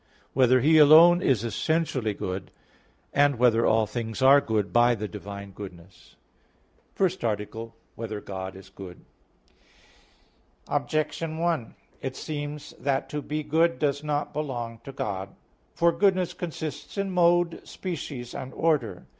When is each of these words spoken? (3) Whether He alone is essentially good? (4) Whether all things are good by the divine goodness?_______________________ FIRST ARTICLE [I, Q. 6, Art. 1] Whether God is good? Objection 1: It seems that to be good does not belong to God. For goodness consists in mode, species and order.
(3) 0.19 0.27
Whether 0.33 0.61
He 0.61 0.79
alone 0.79 1.21
is 1.21 1.43
essentially 1.43 2.15
good? 2.15 2.49
(4) 3.13 3.29
Whether 3.35 3.67
all 3.67 3.85
things 3.85 4.19
are 4.23 4.41
good 4.41 4.73
by 4.73 4.95
the 4.95 5.07
divine 5.07 5.51
goodness?_______________________ 5.51 6.15
FIRST 6.97 7.23
ARTICLE 7.23 7.67
[I, 7.69 7.69
Q. 7.69 7.75
6, 7.75 7.75
Art. 7.75 7.97
1] 7.97 7.97
Whether 8.09 8.21
God 8.21 8.55
is 8.55 8.69
good? 8.71 9.05
Objection 10.67 11.37
1: 11.37 11.75
It 12.01 12.15
seems 12.15 12.71
that 12.79 13.09
to 13.09 13.21
be 13.21 13.43
good 13.43 13.77
does 13.77 14.03
not 14.03 14.33
belong 14.33 14.79
to 14.85 14.91
God. 14.91 15.35
For 15.75 15.91
goodness 15.91 16.33
consists 16.33 16.97
in 16.97 17.11
mode, 17.11 17.61
species 17.67 18.33
and 18.33 18.51
order. 18.55 19.05